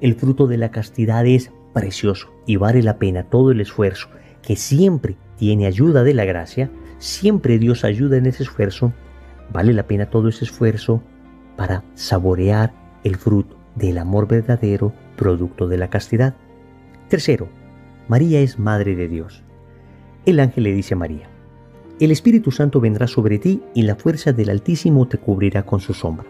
El 0.00 0.14
fruto 0.14 0.46
de 0.46 0.58
la 0.58 0.70
castidad 0.70 1.26
es 1.26 1.50
precioso 1.72 2.28
y 2.46 2.56
vale 2.56 2.82
la 2.82 2.98
pena 2.98 3.24
todo 3.24 3.50
el 3.50 3.60
esfuerzo 3.60 4.08
que 4.42 4.56
siempre 4.56 5.16
tiene 5.36 5.66
ayuda 5.66 6.04
de 6.04 6.14
la 6.14 6.24
gracia 6.24 6.70
siempre 6.98 7.58
Dios 7.58 7.84
ayuda 7.84 8.16
en 8.16 8.26
ese 8.26 8.42
esfuerzo, 8.42 8.92
vale 9.52 9.72
la 9.72 9.86
pena 9.86 10.06
todo 10.06 10.28
ese 10.28 10.44
esfuerzo 10.44 11.02
para 11.56 11.84
saborear 11.94 12.72
el 13.04 13.16
fruto 13.16 13.56
del 13.74 13.98
amor 13.98 14.26
verdadero, 14.26 14.92
producto 15.16 15.68
de 15.68 15.78
la 15.78 15.88
castidad. 15.88 16.34
Tercero, 17.08 17.48
María 18.08 18.40
es 18.40 18.60
Madre 18.60 18.94
de 18.94 19.08
Dios. 19.08 19.42
El 20.26 20.38
ángel 20.38 20.62
le 20.62 20.72
dice 20.72 20.94
a 20.94 20.96
María, 20.96 21.28
el 21.98 22.12
Espíritu 22.12 22.52
Santo 22.52 22.80
vendrá 22.80 23.08
sobre 23.08 23.38
ti 23.38 23.62
y 23.74 23.82
la 23.82 23.96
fuerza 23.96 24.32
del 24.32 24.50
Altísimo 24.50 25.08
te 25.08 25.18
cubrirá 25.18 25.64
con 25.64 25.80
su 25.80 25.92
sombra. 25.92 26.26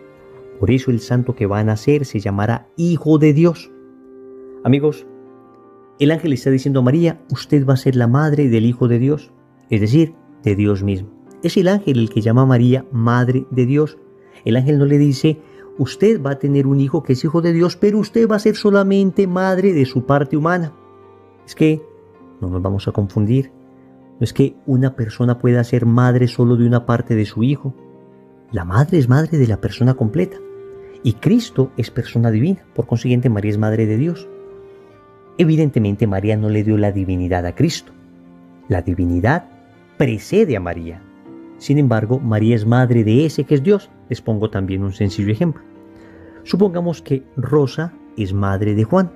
Por 0.59 0.71
eso 0.71 0.91
el 0.91 1.01
santo 1.01 1.35
que 1.35 1.45
va 1.45 1.59
a 1.59 1.65
nacer 1.65 2.07
se 2.07 2.19
llamará 2.19 2.69
Hijo 2.77 3.19
de 3.19 3.35
Dios. 3.35 3.71
Amigos, 4.65 5.07
el 5.99 6.13
ángel 6.13 6.33
está 6.33 6.49
diciendo 6.49 6.81
a 6.81 6.83
María, 6.83 7.21
usted 7.31 7.67
va 7.67 7.75
a 7.75 7.79
ser 7.79 7.95
la 7.95 8.07
madre 8.07 8.49
del 8.49 8.65
Hijo 8.65 8.89
de 8.89 8.99
Dios, 8.99 9.33
es 9.69 9.83
decir, 9.83 10.15
de 10.45 10.57
Dios 10.57 10.83
mismo. 10.83 11.11
Es 11.43 11.59
el 11.59 11.69
ángel 11.69 11.99
el 11.99 12.09
que 12.09 12.23
llama 12.23 12.43
a 12.43 12.47
María 12.47 12.87
Madre 12.91 13.47
de 13.51 13.67
Dios. 13.67 13.99
El 14.47 14.57
ángel 14.57 14.79
no 14.79 14.87
le 14.87 14.97
dice, 14.97 15.41
usted 15.77 16.23
va 16.23 16.31
a 16.31 16.39
tener 16.39 16.67
un 16.67 16.81
hijo 16.81 17.03
que 17.03 17.13
es 17.13 17.25
hijo 17.25 17.43
de 17.43 17.53
Dios, 17.53 17.77
pero 17.77 17.99
usted 17.99 18.27
va 18.27 18.37
a 18.37 18.41
ser 18.41 18.57
solamente 18.57 19.27
madre 19.27 19.75
de 19.75 19.85
su 19.85 20.07
parte 20.07 20.39
humana. 20.39 20.73
Es 21.47 21.55
que 21.55 21.81
no 22.41 22.49
nos 22.51 22.61
vamos 22.61 22.89
a 22.89 22.93
confundir. 22.93 23.53
No 24.19 24.25
es 24.25 24.33
que 24.33 24.57
una 24.67 24.97
persona 24.97 25.39
pueda 25.39 25.63
ser 25.65 25.87
madre 25.87 26.29
solo 26.29 26.57
de 26.57 26.67
una 26.67 26.87
parte 26.87 27.15
de 27.15 27.25
su 27.25 27.43
hijo. 27.43 27.75
La 28.53 28.65
madre 28.65 28.99
es 28.99 29.09
madre 29.09 29.39
de 29.39 29.47
la 29.47 29.61
persona 29.61 29.95
completa. 29.95 30.39
Y 31.03 31.15
Cristo 31.15 31.71
es 31.77 31.91
persona 31.91 32.31
divina. 32.31 32.65
Por 32.75 32.87
consiguiente, 32.87 33.29
María 33.29 33.53
es 33.53 33.59
madre 33.59 33.87
de 33.87 33.97
Dios. 33.97 34.29
Evidentemente, 35.39 36.07
María 36.07 36.37
no 36.37 36.49
le 36.49 36.65
dio 36.65 36.79
la 36.79 36.93
divinidad 36.93 37.47
a 37.47 37.55
Cristo. 37.55 37.93
La 38.69 38.83
divinidad 38.83 39.49
precede 39.99 40.57
a 40.57 40.61
María. 40.61 41.03
Sin 41.59 41.79
embargo, 41.79 42.19
María 42.19 42.57
es 42.57 42.67
madre 42.67 43.05
de 43.05 43.27
ese 43.27 43.45
que 43.45 43.55
es 43.55 43.63
Dios. 43.63 43.91
Les 44.09 44.21
pongo 44.21 44.51
también 44.51 44.83
un 44.83 44.93
sencillo 44.93 45.31
ejemplo. 45.31 45.63
Supongamos 46.43 47.03
que 47.03 47.25
Rosa 47.37 47.93
es 48.17 48.33
madre 48.33 48.75
de 48.75 48.85
Juan. 48.85 49.13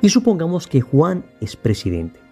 Y 0.00 0.08
supongamos 0.08 0.66
que 0.66 0.80
Juan 0.80 1.24
es 1.40 1.56
presidente 1.56 2.22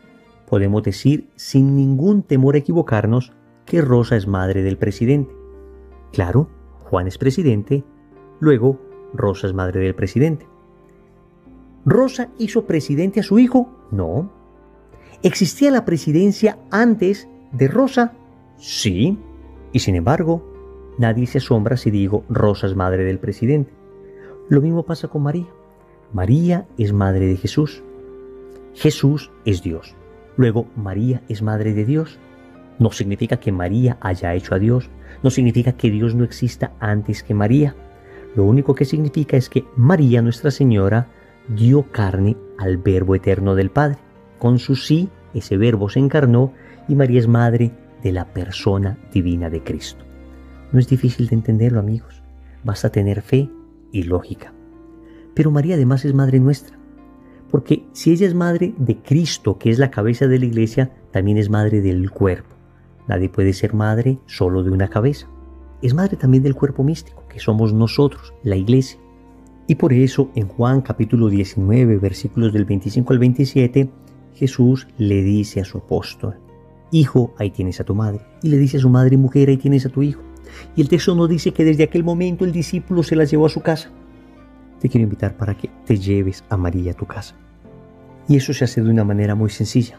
podemos 0.50 0.82
decir 0.82 1.30
sin 1.36 1.76
ningún 1.76 2.24
temor 2.24 2.56
a 2.56 2.58
equivocarnos 2.58 3.32
que 3.64 3.80
Rosa 3.80 4.16
es 4.16 4.26
madre 4.26 4.62
del 4.62 4.76
presidente. 4.76 5.32
Claro, 6.12 6.50
Juan 6.80 7.06
es 7.06 7.18
presidente, 7.18 7.84
luego 8.40 8.80
Rosa 9.14 9.46
es 9.46 9.54
madre 9.54 9.80
del 9.80 9.94
presidente. 9.94 10.48
¿Rosa 11.86 12.30
hizo 12.36 12.66
presidente 12.66 13.20
a 13.20 13.22
su 13.22 13.38
hijo? 13.38 13.70
No. 13.92 14.32
¿Existía 15.22 15.70
la 15.70 15.84
presidencia 15.84 16.58
antes 16.72 17.28
de 17.52 17.68
Rosa? 17.68 18.12
Sí. 18.58 19.16
Y 19.72 19.78
sin 19.78 19.94
embargo, 19.94 20.42
nadie 20.98 21.28
se 21.28 21.38
asombra 21.38 21.76
si 21.76 21.92
digo 21.92 22.24
Rosa 22.28 22.66
es 22.66 22.74
madre 22.74 23.04
del 23.04 23.20
presidente. 23.20 23.72
Lo 24.48 24.60
mismo 24.60 24.82
pasa 24.82 25.06
con 25.06 25.22
María. 25.22 25.46
María 26.12 26.66
es 26.76 26.92
madre 26.92 27.26
de 27.26 27.36
Jesús. 27.36 27.82
Jesús 28.74 29.30
es 29.44 29.62
Dios. 29.62 29.94
Luego, 30.36 30.66
María 30.74 31.22
es 31.28 31.42
Madre 31.42 31.74
de 31.74 31.84
Dios. 31.84 32.18
No 32.78 32.90
significa 32.92 33.38
que 33.38 33.52
María 33.52 33.98
haya 34.00 34.34
hecho 34.34 34.54
a 34.54 34.58
Dios, 34.58 34.88
no 35.22 35.30
significa 35.30 35.72
que 35.72 35.90
Dios 35.90 36.14
no 36.14 36.24
exista 36.24 36.72
antes 36.80 37.22
que 37.22 37.34
María. 37.34 37.76
Lo 38.34 38.44
único 38.44 38.74
que 38.74 38.84
significa 38.84 39.36
es 39.36 39.50
que 39.50 39.64
María, 39.76 40.22
Nuestra 40.22 40.50
Señora, 40.50 41.08
dio 41.48 41.82
carne 41.92 42.36
al 42.58 42.78
Verbo 42.78 43.14
eterno 43.14 43.54
del 43.54 43.70
Padre. 43.70 43.98
Con 44.38 44.58
su 44.58 44.76
sí, 44.76 45.10
ese 45.34 45.56
Verbo 45.58 45.90
se 45.90 45.98
encarnó 45.98 46.54
y 46.88 46.94
María 46.94 47.20
es 47.20 47.28
Madre 47.28 47.72
de 48.02 48.12
la 48.12 48.24
persona 48.24 48.98
divina 49.12 49.50
de 49.50 49.62
Cristo. 49.62 50.04
No 50.72 50.78
es 50.78 50.88
difícil 50.88 51.28
de 51.28 51.34
entenderlo, 51.34 51.80
amigos. 51.80 52.22
Basta 52.64 52.90
tener 52.90 53.20
fe 53.20 53.50
y 53.92 54.04
lógica. 54.04 54.54
Pero 55.40 55.50
María 55.50 55.76
además 55.76 56.04
es 56.04 56.12
Madre 56.12 56.38
nuestra. 56.38 56.76
Porque 57.50 57.86
si 57.92 58.12
ella 58.12 58.26
es 58.26 58.34
madre 58.34 58.74
de 58.76 58.98
Cristo, 58.98 59.56
que 59.56 59.70
es 59.70 59.78
la 59.78 59.90
cabeza 59.90 60.26
de 60.26 60.38
la 60.38 60.44
iglesia, 60.44 60.92
también 61.12 61.38
es 61.38 61.48
madre 61.48 61.80
del 61.80 62.10
cuerpo. 62.10 62.54
Nadie 63.08 63.30
puede 63.30 63.54
ser 63.54 63.72
madre 63.72 64.18
solo 64.26 64.62
de 64.62 64.68
una 64.68 64.88
cabeza. 64.88 65.28
Es 65.80 65.94
madre 65.94 66.18
también 66.18 66.42
del 66.42 66.54
cuerpo 66.54 66.84
místico, 66.84 67.24
que 67.26 67.40
somos 67.40 67.72
nosotros, 67.72 68.34
la 68.42 68.56
iglesia. 68.56 69.00
Y 69.66 69.76
por 69.76 69.94
eso 69.94 70.30
en 70.34 70.46
Juan 70.46 70.82
capítulo 70.82 71.30
19, 71.30 71.96
versículos 71.96 72.52
del 72.52 72.66
25 72.66 73.10
al 73.10 73.18
27, 73.18 73.90
Jesús 74.34 74.88
le 74.98 75.22
dice 75.22 75.62
a 75.62 75.64
su 75.64 75.78
apóstol, 75.78 76.36
Hijo, 76.90 77.32
ahí 77.38 77.50
tienes 77.50 77.80
a 77.80 77.84
tu 77.84 77.94
madre. 77.94 78.20
Y 78.42 78.50
le 78.50 78.58
dice 78.58 78.76
a 78.76 78.80
su 78.80 78.90
madre, 78.90 79.16
mujer, 79.16 79.48
ahí 79.48 79.56
tienes 79.56 79.86
a 79.86 79.88
tu 79.88 80.02
hijo. 80.02 80.20
Y 80.76 80.82
el 80.82 80.90
texto 80.90 81.14
nos 81.14 81.30
dice 81.30 81.52
que 81.52 81.64
desde 81.64 81.84
aquel 81.84 82.04
momento 82.04 82.44
el 82.44 82.52
discípulo 82.52 83.02
se 83.02 83.16
la 83.16 83.24
llevó 83.24 83.46
a 83.46 83.48
su 83.48 83.62
casa 83.62 83.90
te 84.80 84.88
quiero 84.88 85.04
invitar 85.04 85.36
para 85.36 85.56
que 85.56 85.70
te 85.86 85.98
lleves 85.98 86.42
a 86.48 86.56
María 86.56 86.92
a 86.92 86.96
tu 86.96 87.06
casa. 87.06 87.36
Y 88.28 88.36
eso 88.36 88.52
se 88.52 88.64
hace 88.64 88.82
de 88.82 88.90
una 88.90 89.04
manera 89.04 89.34
muy 89.34 89.50
sencilla. 89.50 89.98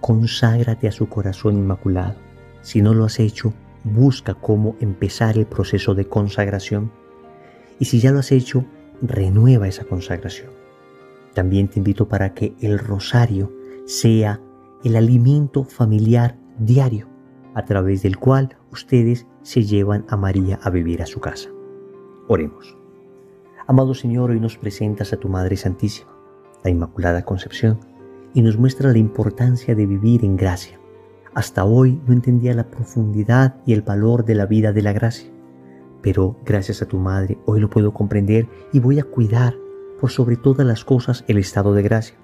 Conságrate 0.00 0.88
a 0.88 0.92
su 0.92 1.08
corazón 1.08 1.56
inmaculado. 1.56 2.16
Si 2.62 2.82
no 2.82 2.94
lo 2.94 3.04
has 3.04 3.18
hecho, 3.18 3.52
busca 3.84 4.34
cómo 4.34 4.76
empezar 4.80 5.38
el 5.38 5.46
proceso 5.46 5.94
de 5.94 6.06
consagración. 6.06 6.92
Y 7.78 7.86
si 7.86 8.00
ya 8.00 8.12
lo 8.12 8.18
has 8.18 8.32
hecho, 8.32 8.64
renueva 9.02 9.68
esa 9.68 9.84
consagración. 9.84 10.50
También 11.34 11.68
te 11.68 11.78
invito 11.78 12.08
para 12.08 12.34
que 12.34 12.54
el 12.60 12.78
rosario 12.78 13.52
sea 13.86 14.40
el 14.84 14.96
alimento 14.96 15.64
familiar 15.64 16.36
diario 16.58 17.08
a 17.54 17.64
través 17.64 18.02
del 18.02 18.18
cual 18.18 18.56
ustedes 18.70 19.26
se 19.42 19.64
llevan 19.64 20.04
a 20.08 20.16
María 20.16 20.58
a 20.62 20.70
vivir 20.70 21.02
a 21.02 21.06
su 21.06 21.20
casa. 21.20 21.48
Oremos. 22.28 22.79
Amado 23.70 23.94
Señor, 23.94 24.32
hoy 24.32 24.40
nos 24.40 24.56
presentas 24.56 25.12
a 25.12 25.16
tu 25.16 25.28
Madre 25.28 25.56
Santísima, 25.56 26.10
la 26.64 26.70
Inmaculada 26.70 27.24
Concepción, 27.24 27.78
y 28.34 28.42
nos 28.42 28.58
muestra 28.58 28.90
la 28.90 28.98
importancia 28.98 29.76
de 29.76 29.86
vivir 29.86 30.24
en 30.24 30.36
gracia. 30.36 30.80
Hasta 31.34 31.64
hoy 31.64 32.00
no 32.04 32.12
entendía 32.12 32.52
la 32.52 32.68
profundidad 32.68 33.62
y 33.64 33.72
el 33.72 33.82
valor 33.82 34.24
de 34.24 34.34
la 34.34 34.46
vida 34.46 34.72
de 34.72 34.82
la 34.82 34.92
gracia, 34.92 35.30
pero 36.02 36.36
gracias 36.44 36.82
a 36.82 36.86
tu 36.86 36.98
Madre 36.98 37.38
hoy 37.46 37.60
lo 37.60 37.70
puedo 37.70 37.94
comprender 37.94 38.48
y 38.72 38.80
voy 38.80 38.98
a 38.98 39.04
cuidar 39.04 39.54
por 40.00 40.10
sobre 40.10 40.36
todas 40.36 40.66
las 40.66 40.84
cosas 40.84 41.24
el 41.28 41.38
estado 41.38 41.72
de 41.72 41.84
gracia. 41.84 42.16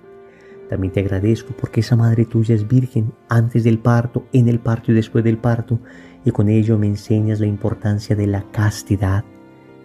También 0.68 0.92
te 0.92 0.98
agradezco 0.98 1.54
porque 1.56 1.78
esa 1.78 1.94
madre 1.94 2.24
tuya 2.24 2.56
es 2.56 2.66
virgen 2.66 3.12
antes 3.28 3.62
del 3.62 3.78
parto, 3.78 4.26
en 4.32 4.48
el 4.48 4.58
parto 4.58 4.90
y 4.90 4.96
después 4.96 5.22
del 5.22 5.38
parto, 5.38 5.78
y 6.24 6.32
con 6.32 6.48
ello 6.48 6.76
me 6.76 6.88
enseñas 6.88 7.38
la 7.38 7.46
importancia 7.46 8.16
de 8.16 8.26
la 8.26 8.50
castidad. 8.50 9.24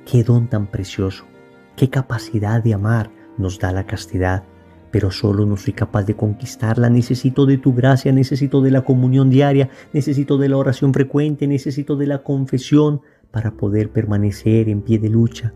Qué 0.08 0.24
don 0.24 0.48
tan 0.48 0.66
precioso 0.66 1.26
qué 1.76 1.90
capacidad 1.90 2.64
de 2.64 2.74
amar 2.74 3.12
nos 3.38 3.60
da 3.60 3.72
la 3.72 3.86
castidad, 3.86 4.44
pero 4.92 5.10
solo 5.10 5.46
no 5.46 5.58
soy 5.58 5.74
capaz 5.74 6.04
de 6.04 6.16
conquistarla. 6.16 6.90
Necesito 6.90 7.46
de 7.46 7.58
tu 7.58 7.74
gracia, 7.74 8.12
necesito 8.12 8.62
de 8.62 8.72
la 8.72 8.82
comunión 8.82 9.30
diaria, 9.30 9.70
necesito 9.94 10.38
de 10.38 10.50
la 10.50 10.58
oración 10.58 10.94
frecuente, 10.94 11.48
necesito 11.48 11.96
de 11.96 12.08
la 12.08 12.24
confesión 12.24 13.02
para 13.32 13.52
poder 13.52 13.92
permanecer 13.92 14.70
en 14.70 14.82
pie 14.82 15.00
de 15.00 15.10
lucha 15.10 15.54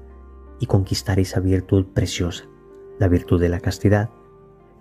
y 0.60 0.65
conquistar 0.65 1.19
esa 1.19 1.41
virtud 1.41 1.86
preciosa, 1.93 2.45
la 2.99 3.08
virtud 3.08 3.39
de 3.39 3.49
la 3.49 3.60
castidad. 3.60 4.10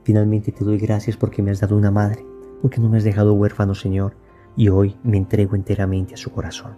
Finalmente 0.05 0.53
te 0.53 0.65
doy 0.65 0.79
gracias 0.79 1.17
porque 1.17 1.43
me 1.43 1.51
has 1.51 1.61
dado 1.61 1.77
una 1.77 1.91
madre, 1.91 2.25
porque 2.63 2.81
no 2.81 2.89
me 2.89 2.99
has 2.99 3.05
dejado 3.05 3.35
huérfano, 3.35 3.75
Señor, 3.75 4.17
y 4.57 4.69
hoy 4.69 4.97
me 5.03 5.17
entrego 5.17 5.57
enteramente 5.57 6.15
a 6.15 6.19
su 6.19 6.31
corazón. 6.31 6.77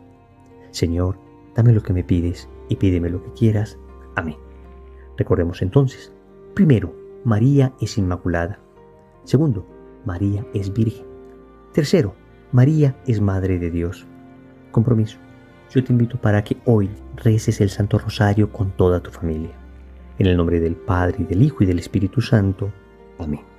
Señor, 0.71 1.19
dame 1.55 1.73
lo 1.73 1.83
que 1.83 1.93
me 1.93 2.05
pides 2.05 2.49
y 2.69 2.77
pídeme 2.77 3.11
lo 3.11 3.23
que 3.23 3.33
quieras. 3.33 3.79
Amén. 4.15 4.46
Recordemos 5.17 5.63
entonces, 5.63 6.13
primero, 6.55 6.95
María 7.25 7.73
es 7.81 7.99
inmaculada. 7.99 8.59
Segundo, 9.25 9.67
María 10.05 10.47
es 10.55 10.73
virgen. 10.73 11.07
Tercero, 11.73 12.15
María 12.53 12.97
es 13.07 13.21
Madre 13.21 13.59
de 13.59 13.71
Dios. 13.71 14.07
Compromiso. 14.71 15.19
Yo 15.71 15.83
te 15.83 15.93
invito 15.93 16.21
para 16.21 16.45
que 16.45 16.57
hoy 16.65 16.91
reces 17.17 17.61
el 17.61 17.71
Santo 17.71 17.99
Rosario 17.99 18.53
con 18.53 18.71
toda 18.71 19.01
tu 19.01 19.11
familia. 19.11 19.57
En 20.19 20.27
el 20.27 20.37
nombre 20.37 20.61
del 20.61 20.77
Padre, 20.77 21.19
y 21.21 21.25
del 21.25 21.43
Hijo 21.43 21.65
y 21.65 21.67
del 21.67 21.79
Espíritu 21.79 22.21
Santo. 22.21 22.73
Amén. 23.19 23.56